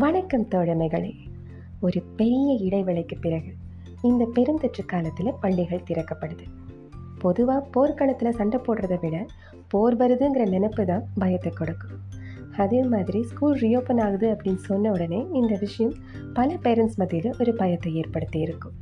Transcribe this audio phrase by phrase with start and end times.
[0.00, 1.14] வணக்கம் தோழமைகளே.
[1.80, 3.52] ஒரு பெரிய இடைவெளிக்கு பிறகு
[4.02, 6.44] இந்த பெருந்தொற்று காலத்தில் பள்ளிகள் திறக்கப்படுது.
[7.18, 9.26] பொதுவாக போர்க்களத்தில் சண்டை போடுறத விட
[9.68, 11.96] போர் வருதுங்கிற நினைப்பு தான் பயத்தை கொடுக்கும்.
[12.56, 15.94] அதே மாதிரி ஸ்கூல் ரீஓப்பன் ஆகுது அப்படின்னு சொன்ன உடனே இந்த விஷயம்
[16.32, 18.72] பல பேரண்ட்ஸ் மத்தியில் ஒரு பயத்தை ஏற்படுத்தி இருக்கும்.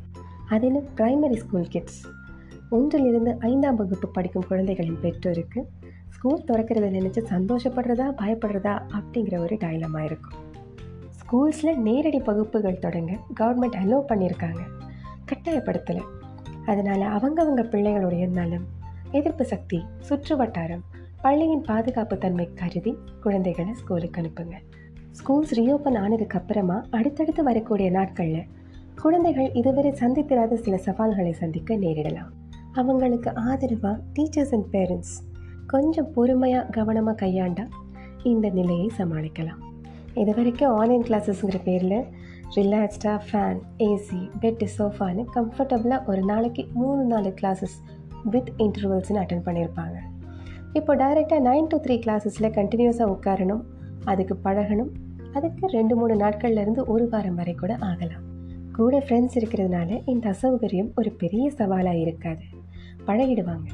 [0.49, 2.03] அதிலும் பிரைமரி ஸ்கூல் கிட்ஸ்
[2.71, 5.69] ஒன்றிலிருந்து ஐந்தாம் வகுப்பு படிக்கும் குழந்தைகளின் பெற்றோருக்கு
[6.09, 10.48] ஸ்கூல் திறக்கிறத நினச்சி சந்தோஷப்படுறதா பயப்படுறதா அப்படிங்கிற ஒரு டைலமாக இருக்கும்.
[11.29, 14.61] ஸ்கூல்ஸில் நேரடி வகுப்புகள் தொடங்க கவர்மெண்ட் அலோவ் பண்ணியிருக்காங்க
[15.31, 16.05] கட்டாயப்படுத்தலை.
[16.67, 18.65] அதனால் அவங்கவங்க பிள்ளைகளுடைய நலம்
[19.11, 20.85] எதிர்ப்பு சக்தி சுற்று வட்டாரம்
[21.21, 24.55] பள்ளியின் பாதுகாப்பு தன்மை கருதி குழந்தைகளை ஸ்கூலுக்கு அனுப்புங்க.
[25.19, 28.49] ஸ்கூல்ஸ் ரீஓப்பன் ஆனதுக்கு அப்புறமா அடுத்தடுத்து வரக்கூடிய நாட்களில்
[29.03, 32.33] குழந்தைகள் இதுவரை சந்தித்திராத சில சவால்களை சந்திக்க நேரிடலாம்.
[32.73, 35.17] அவங்களுக்கு ஆதரவாக டீச்சர்ஸ் அண்ட் பேரண்ட்ஸ்
[35.67, 37.73] கொஞ்சம் பொறுமையாக கவனமாக கையாண்டால்
[38.23, 39.63] இந்த நிலையை சமாளிக்கலாம்.
[40.21, 41.99] இது வரைக்கும் ஆன்லைன் கிளாஸஸ்ங்கிற பேரில்
[42.57, 47.77] ரிலாக்ஸ்டாக ஃபேன் ஏசி பெட்டு சோஃபான்னு கம்ஃபர்டபுளாக ஒரு நாளைக்கு மூணு நாலு கிளாஸஸ்
[48.25, 49.97] வித் இன்டர்வல்ஸ்னு அட்டன் பண்ணியிருப்பாங்க.
[50.73, 53.63] இப்போ டைரெக்டாக நைன் டு த்ரீ கிளாஸஸில் கண்டினியூஸாக உட்காரணும்
[54.05, 54.91] அதுக்கு பழகணும்
[55.33, 58.25] அதுக்கு ரெண்டு மூணு நாட்கள்லேருந்து ஒரு வாரம் வரை கூட ஆகலாம்.
[58.73, 62.45] கூட ஃப்ரெண்ட்ஸ் இருக்கிறதுனால இந்த அசௌகரியம் ஒரு பெரிய சவாலாக இருக்காது.
[63.07, 63.69] பழகிடுவாங்க.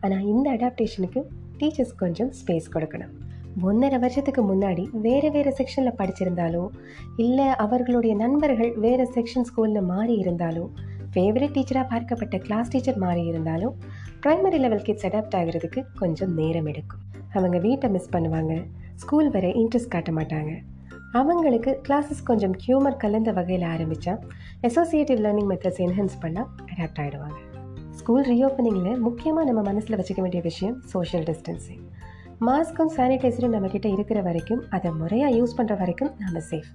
[0.00, 1.22] ஆனால் இந்த அடாப்டேஷனுக்கு
[1.58, 3.14] டீச்சர்ஸ் கொஞ்சம் ஸ்பேஸ் கொடுக்கணும்.
[3.62, 6.68] ஒன்றரை வருஷத்துக்கு முன்னாடி வேறு வேறு செக்ஷனில் படிச்சிருந்தாலோ
[7.16, 10.68] இல்லை அவர்களுடைய நண்பர்கள் வேறு செக்ஷன் ஸ்கூலில் மாறி இருந்தாலோ
[11.14, 13.74] ஃபேவரட் டீச்சராக பார்க்கப்பட்ட கிளாஸ் டீச்சர் மாறி இருந்தாலும்
[14.26, 17.00] ப்ரைமரி லெவல் கிட்ஸ் அடாப்ட் ஆகிறதுக்கு கொஞ்சம் நேரம் எடுக்கும்.
[17.32, 20.54] அவங்க வீட்டை மிஸ் பண்ணுவாங்க ஸ்கூல் வர இன்ட்ரெஸ்ட் காட்ட மாட்டாங்க.
[21.12, 24.18] அவங்களுக்கு கிளாஸஸ் கொஞ்சம் ஹியூமர் கலந்த வகையில் ஆரம்பித்தா
[24.60, 27.38] அசோசியேட்டிவ் லேர்னிங் மெத்தட்ஸ் என்ஹான்ஸ் பண்ணால் அடாப்ட் ஆகிடுவாங்க
[27.90, 31.82] ஸ்கூல் ரீஓப்பனிங்கில் முக்கியமாக நம்ம மனசில் வச்சுக்க வேண்டிய விஷயம் சோஷியல் டிஸ்டன்சிங்
[32.46, 36.70] மாஸ்க்கும் சானிடைசரும் நம்மக்கிட்ட இருக்கிற வரைக்கும் அதை முறையாக யூஸ் பண்ணுற வரைக்கும் நாம் சேஃப்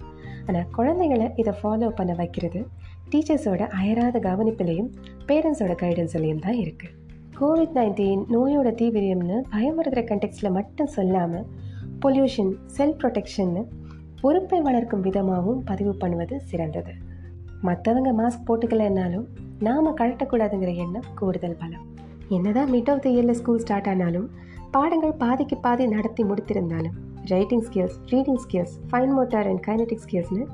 [0.46, 2.66] ஆனால் குழந்தைகளை இதை ஃபாலோ பண்ண வைக்கிறது
[3.10, 4.90] டீச்சர்ஸோட அயராத கவனிப்பிலையும்
[5.26, 6.94] பேரண்ட்ஸோட கைடன்ஸ்லையும் தான் இருக்குது
[7.40, 11.46] கோவிட் நைன்டீன் நோயோட தீவிரம்னு பயமுறுத்துகிற கண்டெக்ட்ஸில் மட்டும் சொல்லாமல்
[12.00, 13.64] பொல்யூஷன் செல்ஃப் ப்ரொடெக்ஷன்னு
[14.20, 16.94] பொறுப்பை வளர்க்கும் விதமாகவும் பதிவு பண்ணுவது சிறந்தது.
[17.62, 19.26] மற்றவங்க மாஸ்க் போட்டுக்கலைன்னாலும்
[19.58, 21.95] நாம் கழட்டக்கூடாதுங்கிற எண்ணம் கூடுதல் பலம்.
[22.28, 24.30] என்னதான் மிட் ஆஃப் த இயரில் ஸ்கூல் ஸ்டார்ட் ஆனாலும்
[24.70, 30.44] பாடங்கள் பாதிக்கு பாதி நடத்தி முடித்திருந்தாலும் writing skills reading skills fine motor and kinetic ஸ்கில்ஸ்னு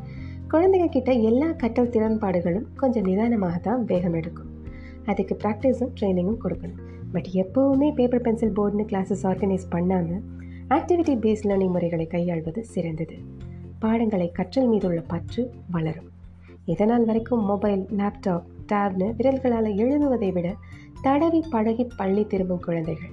[0.49, 4.51] குழந்தைங்க கிட்ட எல்லா கற்றல் திறன்பாடுகளும் கொஞ்சம் நிதானமாக தான் வேகம் எடுக்கும்.
[5.07, 6.81] அதுக்கு ப்ராக்டிஸும் ட்ரைனிங்கும் கொடுக்கணும்.
[7.13, 10.23] பட் எப்போவுமே பேப்பர் பென்சில் போர்டுன்னு கிளாஸஸ் ஆர்கனைஸ் பண்ணாமல்
[10.69, 13.15] ஆக்டிவிட்டி பேஸ்ட் லேர்னிங் முறைகளை கையாள்வது சிறந்தது.
[13.79, 16.11] பாடங்களை கற்றல் மீது உள்ள பற்று வளரும்.
[16.65, 20.57] இதனால் வரைக்கும் மொபைல் லேப்டாப் டேப்னு விரல்களால் எழுதுவதை விட
[21.05, 23.13] தடவி பழகி பள்ளி திரும்பும் குழந்தைகள்.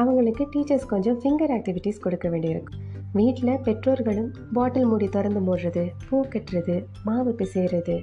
[0.00, 2.78] அவங்களுக்கு டீச்சர்ஸ் கொஞ்சம் ஃபிங்கர் ஆக்டிவிட்டீஸ் கொடுக்க வேண்டியிருக்கும்.
[3.18, 7.96] வீட்டில் பெற்றோர்களும் பாட்டில் மூடி திறந்து மூடுறது பூ கட்டுறது மாவு பிசைறது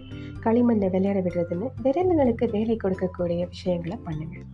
[0.45, 4.45] களிமண்ணை விளையாட விடுறதுன்னு விரல்களுக்கு வேலை கொடுக்கக்கூடிய விஷயங்களை பண்ணுங்கள்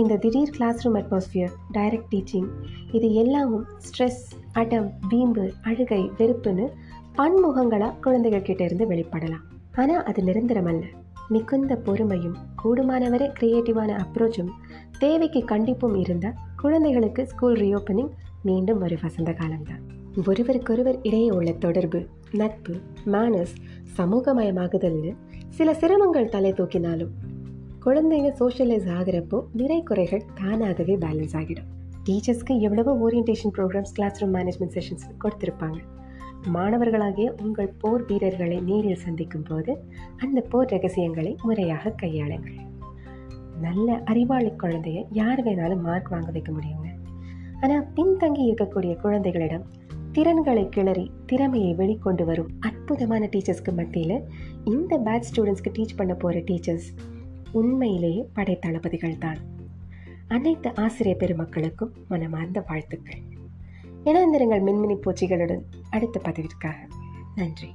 [0.00, 2.48] இந்த திடீர் classroom atmosphere direct teaching
[2.92, 4.22] இது எல்லாமும் ஸ்ட்ரெஸ்
[4.52, 6.66] அடம் வீம்பு அழுகை வெறுப்புன்னு
[7.18, 9.46] பன்முகங்களாக குழந்தைகள் கிட்டேருந்து வெளிப்படலாம்.
[9.76, 10.84] ஆனால் அது நிரந்தரம் அல்ல.
[11.32, 14.52] மிகுந்த பொறுமையும் கூடுமானவரை கிரியேட்டிவான அப்ரோச்சும்
[14.98, 18.12] தேவைக்கு கண்டிப்பும் இருந்தால் குழந்தைகளுக்கு ஸ்கூல் ரீஓப்பனிங்
[18.42, 19.82] மீண்டும் ஒரு வசந்த காலம்தான்
[20.26, 22.00] ஒருவருக்கொருவர் இடையே உள்ள தொடர்பு
[22.32, 22.74] நட்பு
[23.06, 23.54] மேனஸ்
[23.98, 25.12] சமூகமயமாகுதல்னு
[25.48, 27.12] சில சிரமங்கள் தலை தூக்கினாலும்
[27.84, 31.70] குழந்தைங்க சோஷியலைஸ் ஆகிறப்போ நிறை குறைகள் தானாகவே பேலன்ஸ் ஆகிடும்.
[32.06, 35.80] டீச்சர்ஸ்க்கு எவ்வளவோ orientation programmes classroom management sessions கொடுத்துருப்பாங்க.
[36.48, 39.84] மாணவர்களாகிய உங்கள் போர் வீரர்களை நேரில் சந்திக்கும் போது
[40.16, 42.58] அந்த போர் ரகசியங்களை முறையாக கையாளுங்கள்.
[43.60, 46.88] நல்ல அறிவாளி குழந்தைய யார் வேணாலும் மார்க் வாங்க வைக்க முடியுங்க.
[47.60, 49.66] ஆனால் பின்தங்கி இருக்கக்கூடிய குழந்தைகளிடம்
[50.12, 54.22] திறன்களை கிளறி திறமையை வெளிக்கொண்டு வரும் அற்புதமான டீச்சர்ஸ்க்கு மத்தியில்
[54.64, 56.88] இந்த பேட்ச் ஸ்டூடெண்ட்ஸ்க்கு டீச் பண்ண போகிற டீச்சர்ஸ்
[57.52, 59.36] உண்மையிலேயே படைத்தளபதிகள் தான்
[60.28, 63.40] அனைத்து ஆசிரியர் பெருமக்களுக்கும் மனமார்ந்த வாழ்த்துக்கள்.
[64.04, 66.74] இணைந்திருங்கள் மின்மினி பூச்சிகளுடன் அடுத்த பதிவிற்காக.
[67.34, 67.72] நன்றி.